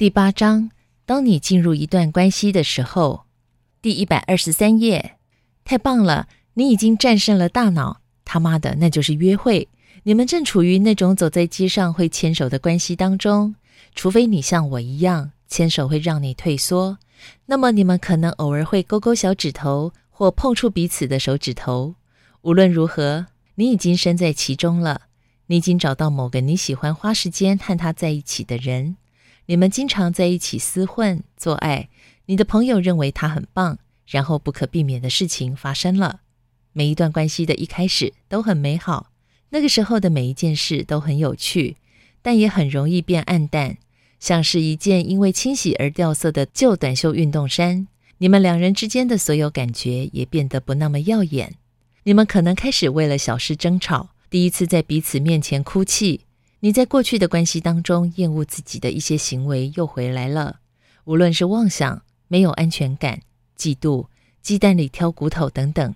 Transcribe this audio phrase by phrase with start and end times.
[0.00, 0.70] 第八章，
[1.04, 3.24] 当你进入一段关系的时候，
[3.82, 5.16] 第一百二十三页。
[5.62, 8.00] 太棒了，你已经战胜了大脑。
[8.24, 9.68] 他妈的，那就是约会。
[10.04, 13.54] 你们正处于那种走在街上会牵手的关系当中，
[13.94, 16.96] 除非你像我一样，牵手会让你退缩。
[17.44, 21.94] 那么你们可能偶尔会勾勾小指头，或碰触彼此的手指头。
[22.40, 23.26] 无论如何，
[23.56, 25.02] 你已经身在其中了。
[25.48, 28.96] 你已经找到某个你喜欢花时间和他在一起的人。
[29.50, 31.88] 你们经常在一起厮混、做爱，
[32.26, 36.20] 你的朋友认为他很棒，然后不可避免的事情发生了。
[36.72, 39.10] 每一段关系的一开始都很美好，
[39.48, 41.78] 那个时候的每一件事都很有趣，
[42.22, 43.78] 但也很容易变暗淡，
[44.20, 47.88] 像是一件因为清洗而掉色的旧短袖运动衫。
[48.18, 51.56] 你们两人之间的所有感觉也变得不那么耀眼。
[52.04, 56.20] 你们可能开始为了小事争吵，第一次在彼此面前哭泣。
[56.62, 60.60] 你在过去的关系当中厌恶自己的一些行为又回来了，
[61.04, 63.22] 无论是妄想、没有安全感、
[63.56, 64.08] 嫉妒、
[64.42, 65.94] 鸡蛋里挑骨头等等，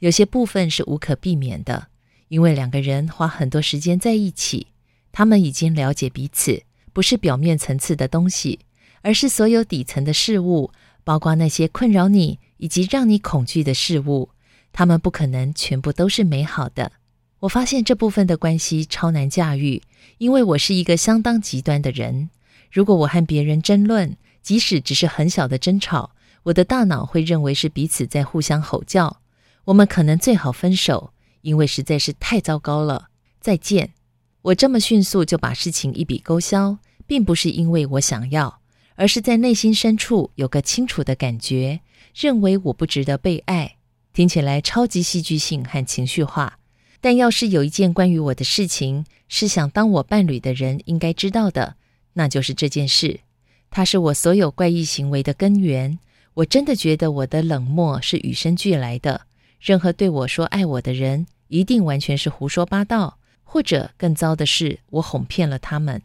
[0.00, 1.88] 有些部分是无可避免的，
[2.28, 4.66] 因为两个人花很多时间在一起，
[5.12, 8.60] 他们已经了解彼此，不是表面层次的东西，
[9.00, 10.70] 而是所有底层的事物，
[11.04, 14.28] 包括那些困扰你以及让你恐惧的事物，
[14.74, 16.92] 他们不可能全部都是美好的。
[17.42, 19.82] 我发现这部分的关系超难驾驭。
[20.18, 22.30] 因为我是一个相当极端的人，
[22.70, 26.12] 如果我和别人争论，即使只是很小的争吵，
[26.44, 29.20] 我的大脑会认为是彼此在互相吼叫。
[29.64, 33.08] 我们可能最好分手，因为实在是太糟糕了。
[33.40, 33.92] 再见。
[34.42, 38.60] 我这么迅速就把事情一笔勾销，并不是因为我想要，
[38.94, 41.80] 而是在内心深处有个清楚的感觉，
[42.14, 43.78] 认为我不值得被爱。
[44.12, 46.58] 听起来超级戏剧性和情绪化。
[47.02, 51.74] 但要是有一件关于我的事情是想当我伴侣的人应该知道的，
[52.12, 53.20] 那就是这件事。
[53.70, 55.98] 它是我所有怪异行为的根源。
[56.34, 59.22] 我真的觉得我的冷漠是与生俱来的。
[59.60, 66.00] 任何对我说爱我的人，一定完全是胡说八道，或者更糟的是，我哄骗了他们。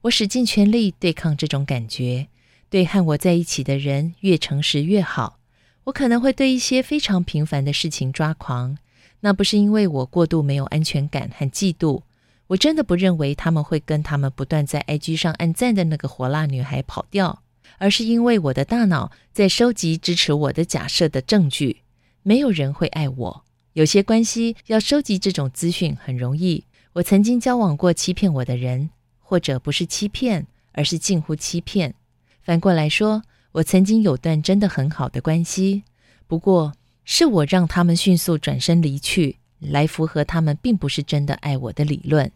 [0.00, 2.28] 我使尽全力对抗这种感觉，
[2.70, 5.38] 对和我在一起的人越诚实越好。
[5.84, 8.78] 我可能会对一些非常平凡的事情抓狂。
[9.20, 12.02] 那不是因为我过度没有安全感和嫉妒，
[12.46, 17.42] 我真的不认为他们会跟他们不断在 IG 上按赞的那个火辣女孩跑掉，
[17.78, 21.82] 而是因为我的大脑在收集支持我的假设的证据。
[22.22, 26.64] 没有人会爱我，有些关系要收集这种资讯很容易。
[26.92, 31.94] 我曾经交往过欺骗我的人，或者不是欺骗，而是近乎欺骗。
[32.40, 35.82] 反过来说，我曾经有段真的很好的关系，
[36.28, 36.72] 不过。
[37.10, 42.30] 是我让他们迅速转身离去，来符合他们并不是真的爱我的理论。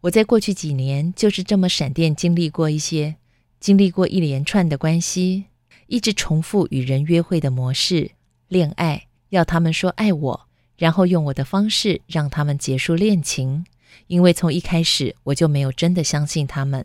[0.00, 3.14] 我在过去几年就是这么闪电经历过一些，
[3.60, 5.44] 经历过一连串的关系，
[5.86, 8.10] 一直重复与人约会的模式，
[8.48, 13.64] 恋爱，要他们说爱我，然后用我的方式让他们结束恋情。
[14.08, 16.84] 因为从一开始我就没有真的相信他们，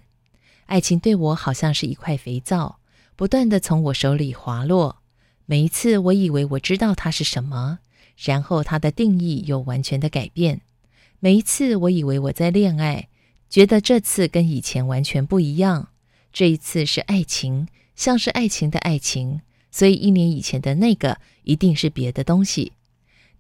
[0.68, 2.78] 爱情对我好像是一块肥皂，
[3.16, 5.01] 不断的从我手里滑落。
[5.52, 7.80] 每一次，我以为我知道它是什么，
[8.16, 10.62] 然后它的定义又完全的改变。
[11.20, 13.10] 每一次，我以为我在恋爱，
[13.50, 15.90] 觉得这次跟以前完全不一样。
[16.32, 17.68] 这一次是爱情，
[17.98, 19.42] 像是爱情的爱情，
[19.72, 22.72] 所以一年以前的那个一定是别的东西。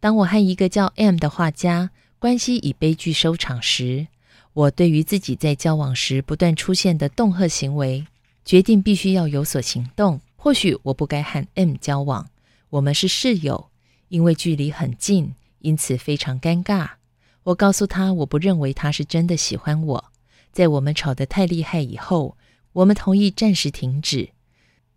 [0.01, 4.07] 当我和一个叫 M 的画家关系以悲剧收场时，
[4.51, 8.05] 我对于自己在交往时不断出现的恫吓行为，
[8.43, 10.19] 决定必须要有所行动。
[10.43, 12.31] 或许我不该和 M 交往，
[12.71, 13.69] 我们是室友，
[14.07, 16.93] 因为距离很近，因此非常尴尬。
[17.43, 20.05] 我告诉他，我不认为他是真的喜欢我。
[20.51, 22.37] 在我们吵得太厉害以后，
[22.73, 24.29] 我们同意暂时停止。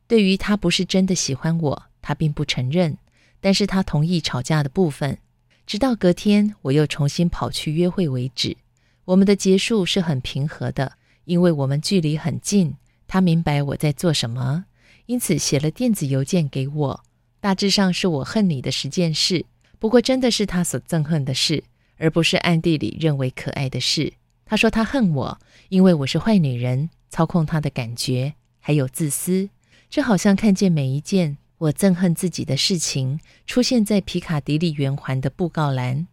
[0.07, 2.97] 对于他不是真的喜欢我，他并不承认，
[3.39, 5.19] 但是他同意吵架的部分。
[5.67, 8.57] 直到隔天，我又重新跑去约会为止。
[9.05, 10.93] 我们的结束是很平和的，
[11.27, 14.65] 因为我们距离很近，他明白我在做什么。
[15.07, 17.05] 因此写了电子邮件给我，
[17.41, 19.45] 大致上是我恨你的十件事。
[19.79, 21.65] 不过真的是他所憎恨的事，
[21.99, 24.15] 而不是暗地里认为可爱的事。
[24.47, 29.51] 他说他恨我，因为我是坏女人，操控他的感觉，还有自私。
[29.91, 36.07] 这好像看见每一件我憎恨自己的事情出现在皮卡迪利圆环的布告栏。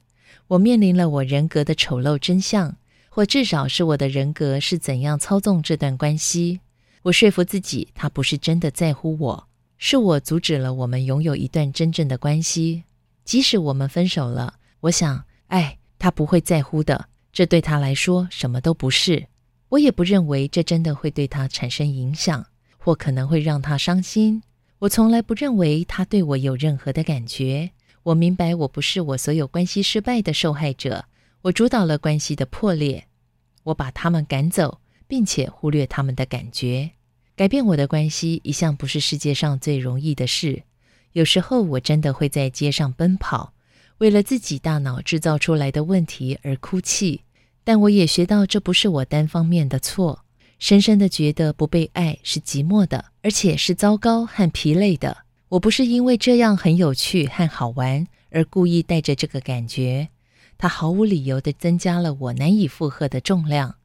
[0.48, 2.76] 我面临了我人格的丑陋真相，
[3.10, 6.60] 或至少是我的人格是怎样操纵这段关系。
[7.04, 12.84] 我说服自己，他不是真的在乎我，是我阻止了我们拥有一段真正的关系。
[13.26, 19.28] 即使我们分手了，我想，哎，他不会在乎的，这对他来说什么都不是。
[19.70, 22.46] 我也不认为这真的会对他产生影响。
[22.84, 24.42] 或可能会让他伤心。
[24.80, 27.70] 我从来不认为他对我有任何的感觉。
[28.02, 31.06] 我明白我不是我所有关系失败的受害者。
[31.44, 33.06] 我主导了关系的破裂，
[33.66, 34.80] 我把他们赶走，
[35.12, 36.92] 并且忽略他们的感觉。
[37.36, 40.64] 改变我的关系一向不是世界上最容易的事。
[41.12, 43.52] 有时候我真的会在街上奔跑，
[43.98, 47.24] 为了自己大脑制造出来的问题而哭泣。
[47.66, 50.24] 但我也学到这不是我单方面的错。
[50.60, 55.26] 深深的觉得不被爱是寂寞的，而且是糟糕和疲累的。
[55.50, 60.08] 我不是因为这样很有趣和好玩而故意带着这个感觉。
[60.58, 63.76] 它毫无理由地增加了我难以负荷的重量。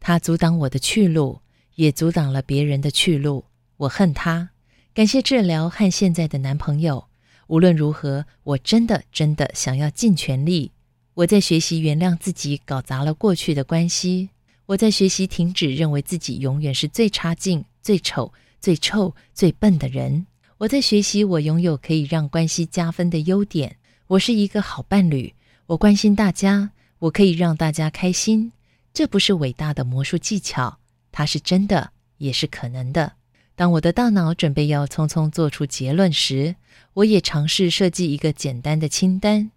[0.00, 1.40] 他阻挡我的去路，
[1.74, 3.44] 也阻挡了别人的去路。
[3.76, 4.50] 我恨他。
[4.92, 7.06] 感谢治疗和现在的男朋友。
[7.46, 10.72] 无论如何，我真的真的想要尽全力。
[11.14, 14.30] 我在学习原谅自己搞砸了过去的关系。
[14.66, 20.26] 我在学习停止认为自己永远是最差劲、最丑、最臭、最笨的人。
[20.58, 23.76] 我在学习我拥有可以让关系加分的优点。
[24.06, 25.34] 我是一个好伴侣。
[25.66, 26.70] 我关心大家，
[27.00, 28.52] 我可以让大家开心。
[28.92, 30.78] 这不是伟大的魔术技巧，
[31.12, 33.12] 它是真的，也是可能的。
[33.54, 36.56] 当我的大脑准备要匆匆做出结论时，
[36.94, 39.50] 我也尝试设计一个简单的清单。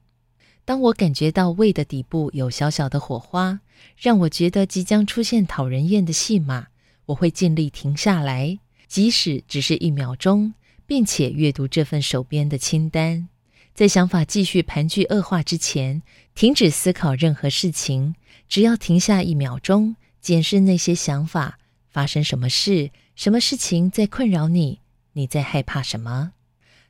[0.66, 3.60] 当我感觉到胃的底部有小小的火花，
[3.98, 6.68] 让我觉得即将出现讨人厌的戏码，
[7.08, 10.54] 我会尽力停下来，即使只是一秒钟，
[10.86, 13.30] 并且阅读这份手边的清单。
[13.74, 16.04] 在想法继续盘踞恶化之前，
[16.36, 18.14] 停止思考任何事情，
[18.48, 21.58] 只要停下一秒钟，检视那些想法，
[21.90, 24.80] 发生什么事，什么事情在困扰你，
[25.14, 26.34] 你在害怕什么？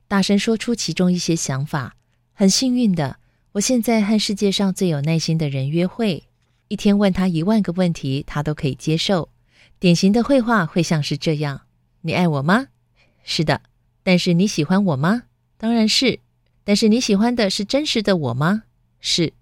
[0.10, 1.96] 大声说出其中一些想法。
[2.34, 3.18] 很幸运的，
[3.54, 6.24] 我现在和世界上最有耐心的人约会。
[6.68, 9.30] 一天问他一万个问题，他都可以接受。
[9.80, 11.62] 典型的会话会像是这样
[12.02, 12.68] ：“你爱我吗
[13.24, 13.62] ？”“是的。
[14.04, 15.24] ”“但是你喜欢我吗
[15.58, 16.20] ？”“当然是。
[16.64, 18.64] ”“但是你喜欢的是真实的我吗
[19.00, 19.34] ？”“是。”“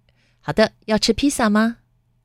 [0.41, 0.73] 好的。
[0.85, 1.77] ”“要吃披萨吗？”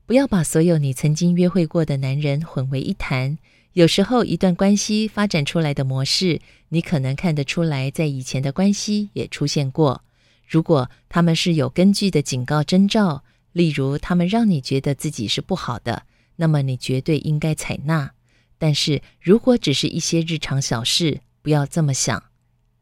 [0.05, 3.37] 不要把所有你曾经约会过的男人混为一谈。
[3.73, 10.03] 有时候，一段关系发展出来的模式，你可能看得出来，在以前的关系也出现过。
[10.47, 13.23] 如果他们是有根据的警告征兆。
[13.53, 16.03] 例如，他们让你觉得自己是不好的，
[16.35, 18.11] 那么你绝对应该采纳。
[18.59, 22.21] 但是如果只是一些日常小事，不要这么想。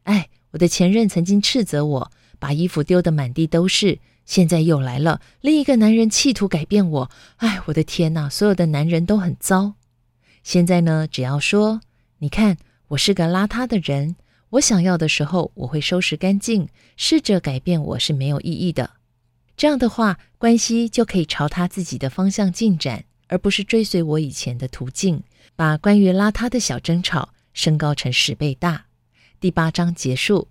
[0.02, 7.10] 哎，我的前任曾经斥责我，把衣服丢得满地都是，现在又来了，另一个男人企图改变我。
[7.36, 9.74] 哎，我的天哪，所有的男人都很糟。
[10.42, 11.82] 现在呢，只要说，
[12.20, 12.56] 你看，
[12.88, 14.16] 我是个邋遢的人，
[14.48, 16.66] 我想要的时候，我会收拾干净，
[16.96, 18.92] 试着改变我是没有意义的。
[19.58, 25.22] 这样的话，关系就可以朝他自己的方向进展，而不是追随我以前的途径，
[25.54, 28.85] 把关于邋遢的小争吵升高成十倍大。
[29.46, 30.44] 第八章结束。